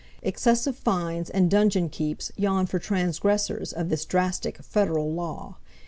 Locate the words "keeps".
1.87-2.31